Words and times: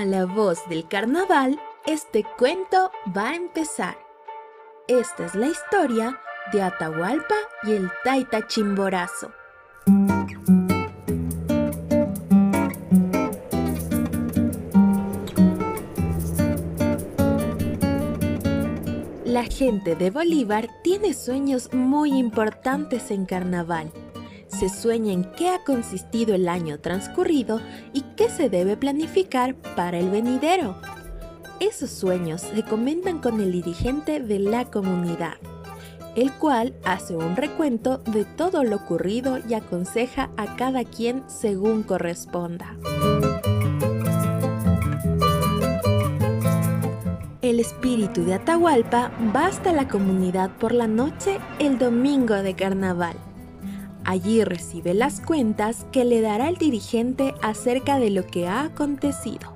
A 0.00 0.06
la 0.06 0.24
voz 0.24 0.66
del 0.70 0.88
carnaval, 0.88 1.60
este 1.84 2.24
cuento 2.38 2.90
va 3.14 3.32
a 3.32 3.34
empezar. 3.34 3.98
Esta 4.88 5.26
es 5.26 5.34
la 5.34 5.48
historia 5.48 6.18
de 6.54 6.62
Atahualpa 6.62 7.34
y 7.64 7.72
el 7.72 7.90
Taita 8.02 8.46
Chimborazo. 8.46 9.30
La 19.26 19.44
gente 19.44 19.96
de 19.96 20.10
Bolívar 20.10 20.66
tiene 20.82 21.12
sueños 21.12 21.74
muy 21.74 22.16
importantes 22.18 23.10
en 23.10 23.26
carnaval. 23.26 23.92
Se 24.50 24.68
sueña 24.68 25.12
en 25.12 25.24
qué 25.24 25.48
ha 25.48 25.64
consistido 25.64 26.34
el 26.34 26.48
año 26.48 26.78
transcurrido 26.78 27.60
y 27.92 28.02
qué 28.16 28.28
se 28.28 28.50
debe 28.50 28.76
planificar 28.76 29.54
para 29.54 29.98
el 29.98 30.10
venidero. 30.10 30.76
Esos 31.60 31.90
sueños 31.90 32.40
se 32.40 32.62
comentan 32.62 33.20
con 33.20 33.40
el 33.40 33.52
dirigente 33.52 34.20
de 34.20 34.38
la 34.38 34.64
comunidad, 34.70 35.34
el 36.16 36.32
cual 36.32 36.74
hace 36.84 37.16
un 37.16 37.36
recuento 37.36 37.98
de 37.98 38.24
todo 38.24 38.64
lo 38.64 38.76
ocurrido 38.76 39.38
y 39.48 39.54
aconseja 39.54 40.30
a 40.36 40.56
cada 40.56 40.84
quien 40.84 41.22
según 41.28 41.82
corresponda. 41.82 42.76
El 47.42 47.58
espíritu 47.58 48.24
de 48.24 48.34
Atahualpa 48.34 49.10
va 49.34 49.46
hasta 49.46 49.72
la 49.72 49.88
comunidad 49.88 50.50
por 50.58 50.72
la 50.72 50.86
noche 50.86 51.38
el 51.58 51.78
domingo 51.78 52.34
de 52.34 52.54
carnaval. 52.54 53.16
Allí 54.10 54.42
recibe 54.42 54.92
las 54.92 55.20
cuentas 55.20 55.86
que 55.92 56.04
le 56.04 56.20
dará 56.20 56.48
el 56.48 56.56
dirigente 56.56 57.32
acerca 57.42 58.00
de 58.00 58.10
lo 58.10 58.26
que 58.26 58.48
ha 58.48 58.62
acontecido. 58.62 59.54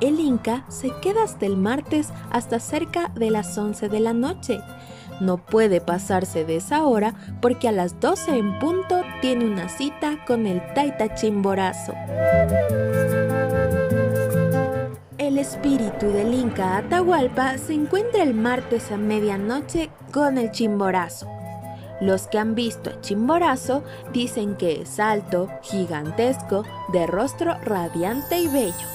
El 0.00 0.18
Inca 0.18 0.64
se 0.70 0.90
queda 1.02 1.24
hasta 1.24 1.44
el 1.44 1.58
martes 1.58 2.08
hasta 2.30 2.58
cerca 2.58 3.10
de 3.14 3.30
las 3.30 3.58
11 3.58 3.90
de 3.90 4.00
la 4.00 4.14
noche. 4.14 4.60
No 5.20 5.36
puede 5.36 5.82
pasarse 5.82 6.46
de 6.46 6.56
esa 6.56 6.86
hora 6.86 7.14
porque 7.42 7.68
a 7.68 7.72
las 7.72 8.00
12 8.00 8.38
en 8.38 8.58
punto 8.58 9.02
tiene 9.20 9.44
una 9.44 9.68
cita 9.68 10.24
con 10.26 10.46
el 10.46 10.62
Taita 10.72 11.14
Chimborazo. 11.14 11.92
El 15.18 15.36
espíritu 15.36 16.06
del 16.06 16.32
Inca 16.32 16.78
Atahualpa 16.78 17.58
se 17.58 17.74
encuentra 17.74 18.22
el 18.22 18.32
martes 18.32 18.90
a 18.90 18.96
medianoche 18.96 19.90
con 20.12 20.38
el 20.38 20.50
Chimborazo. 20.50 21.35
Los 22.00 22.26
que 22.28 22.38
han 22.38 22.54
visto 22.54 22.90
a 22.90 23.00
Chimborazo 23.00 23.82
dicen 24.12 24.56
que 24.56 24.82
es 24.82 25.00
alto, 25.00 25.48
gigantesco, 25.62 26.64
de 26.92 27.06
rostro 27.06 27.54
radiante 27.64 28.38
y 28.38 28.48
bello. 28.48 28.86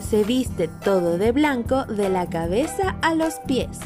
Se 0.00 0.24
viste 0.24 0.68
todo 0.68 1.18
de 1.18 1.32
blanco 1.32 1.84
de 1.84 2.08
la 2.08 2.26
cabeza 2.26 2.96
a 3.02 3.14
los 3.14 3.34
pies 3.46 3.78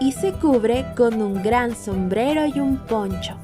y 0.00 0.12
se 0.12 0.32
cubre 0.32 0.86
con 0.96 1.22
un 1.22 1.42
gran 1.42 1.74
sombrero 1.74 2.46
y 2.46 2.60
un 2.60 2.78
poncho. 2.86 3.36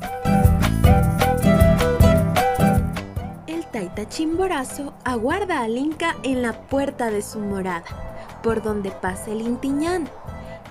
Taita 3.72 4.06
Chimborazo 4.06 4.92
aguarda 5.02 5.62
al 5.62 5.78
Inca 5.78 6.14
en 6.24 6.42
la 6.42 6.52
puerta 6.52 7.10
de 7.10 7.22
su 7.22 7.38
morada, 7.38 7.84
por 8.42 8.62
donde 8.62 8.90
pasa 8.90 9.30
el 9.30 9.40
Intiñán. 9.40 10.10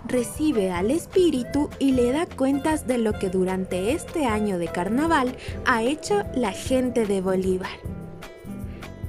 Recibe 0.08 0.72
al 0.72 0.92
espíritu 0.92 1.70
y 1.80 1.92
le 1.92 2.12
da 2.12 2.26
cuentas 2.26 2.88
de 2.88 2.98
lo 2.98 3.14
que 3.14 3.30
durante 3.30 3.94
este 3.94 4.26
año 4.26 4.58
de 4.58 4.68
carnaval 4.68 5.36
ha 5.66 5.84
hecho 5.84 6.24
la 6.36 6.52
gente 6.52 7.06
de 7.06 7.22
Bolívar. 7.22 7.70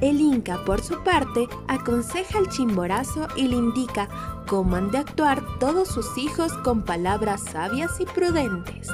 El 0.01 0.21
Inca, 0.21 0.59
por 0.65 0.83
su 0.83 1.03
parte, 1.05 1.49
aconseja 1.69 2.39
al 2.39 2.49
Chimborazo 2.49 3.29
y 3.37 3.47
le 3.47 3.57
indica 3.57 4.09
cómo 4.49 4.77
han 4.77 4.91
de 4.91 4.99
actuar 4.99 5.41
todos 5.61 5.89
sus 5.89 6.19
hijos 6.19 6.53
con 6.65 6.83
palabras 6.83 7.41
sabias 7.43 8.01
y 8.01 8.05
prudentes. 8.07 8.89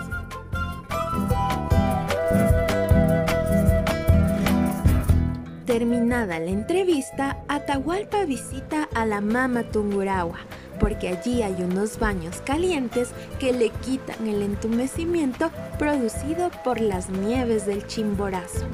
Terminada 5.64 6.38
la 6.38 6.50
entrevista, 6.50 7.38
Atahualpa 7.48 8.24
visita 8.24 8.88
a 8.94 9.06
la 9.06 9.20
Mama 9.20 9.62
Tungurahua, 9.64 10.38
porque 10.78 11.08
allí 11.08 11.42
hay 11.42 11.62
unos 11.62 11.98
baños 11.98 12.42
calientes 12.44 13.10
que 13.38 13.52
le 13.52 13.70
quitan 13.70 14.26
el 14.26 14.42
entumecimiento 14.42 15.50
producido 15.78 16.50
por 16.64 16.80
las 16.80 17.08
nieves 17.10 17.66
del 17.66 17.86
Chimborazo. 17.86 18.66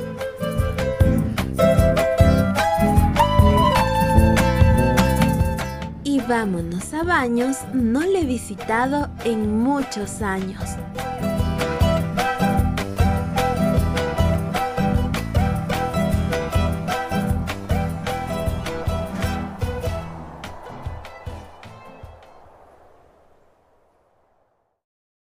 Y 6.05 6.21
vámonos 6.21 6.95
a 6.95 7.03
baños, 7.03 7.59
no 7.73 8.01
le 8.01 8.21
he 8.21 8.25
visitado 8.25 9.09
en 9.25 9.59
muchos 9.59 10.23
años. 10.23 10.63